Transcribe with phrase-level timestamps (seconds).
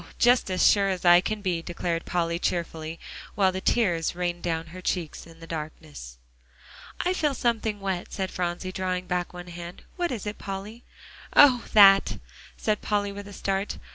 [0.17, 2.99] just as sure as I can be," declared Polly cheerfully,
[3.35, 6.17] while the tears rained down her cheek in the darkness.
[7.01, 9.83] "I feel something wet," said Phronsie, drawing back one hand.
[9.97, 10.83] "What is it, Polly?"
[11.35, 11.65] "Oh!
[11.73, 12.17] that,"
[12.57, 13.77] said Polly with a start.